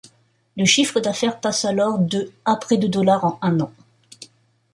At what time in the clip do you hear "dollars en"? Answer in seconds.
2.87-3.37